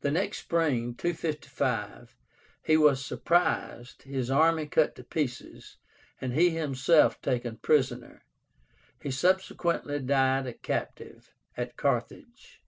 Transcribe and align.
The 0.00 0.10
next 0.10 0.38
spring 0.38 0.96
(255) 0.96 2.16
he 2.64 2.76
was 2.76 3.06
surprised, 3.06 4.02
his 4.02 4.28
army 4.28 4.66
cut 4.66 4.96
to 4.96 5.04
pieces, 5.04 5.76
and 6.20 6.32
he 6.32 6.50
himself 6.50 7.22
taken 7.22 7.58
prisoner. 7.58 8.24
He 9.00 9.12
subsequently 9.12 10.00
died 10.00 10.48
a 10.48 10.52
captive 10.52 11.32
at 11.56 11.76
Carthage. 11.76 12.60